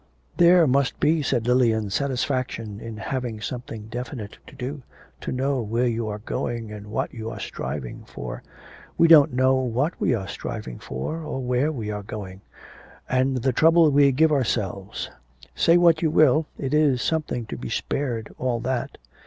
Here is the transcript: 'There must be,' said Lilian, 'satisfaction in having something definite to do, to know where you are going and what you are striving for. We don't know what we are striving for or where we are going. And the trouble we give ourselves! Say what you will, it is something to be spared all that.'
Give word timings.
'There 0.37 0.65
must 0.65 0.99
be,' 0.99 1.21
said 1.21 1.45
Lilian, 1.45 1.91
'satisfaction 1.91 2.79
in 2.79 2.97
having 2.97 3.39
something 3.39 3.85
definite 3.85 4.39
to 4.47 4.55
do, 4.55 4.81
to 5.19 5.31
know 5.31 5.61
where 5.61 5.85
you 5.85 6.07
are 6.07 6.17
going 6.17 6.71
and 6.71 6.87
what 6.87 7.13
you 7.13 7.29
are 7.29 7.39
striving 7.39 8.03
for. 8.05 8.41
We 8.97 9.07
don't 9.07 9.31
know 9.31 9.53
what 9.57 9.93
we 10.01 10.15
are 10.15 10.27
striving 10.27 10.79
for 10.79 11.21
or 11.23 11.39
where 11.39 11.71
we 11.71 11.91
are 11.91 12.01
going. 12.01 12.41
And 13.07 13.43
the 13.43 13.53
trouble 13.53 13.91
we 13.91 14.11
give 14.11 14.31
ourselves! 14.31 15.11
Say 15.53 15.77
what 15.77 16.01
you 16.01 16.09
will, 16.09 16.47
it 16.57 16.73
is 16.73 16.99
something 17.03 17.45
to 17.45 17.55
be 17.55 17.69
spared 17.69 18.33
all 18.39 18.59
that.' 18.61 18.97